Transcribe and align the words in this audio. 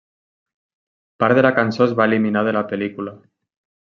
Part 1.23 1.37
de 1.39 1.43
la 1.47 1.51
cançó 1.59 1.83
es 1.87 1.93
va 1.99 2.07
eliminar 2.11 2.43
de 2.51 2.55
la 2.61 2.65
pel·lícula. 2.73 3.15